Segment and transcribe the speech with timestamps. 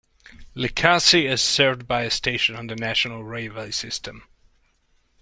[0.55, 4.23] Likasi is served by a station on the national railway system.